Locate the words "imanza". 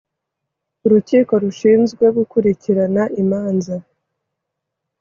3.21-3.75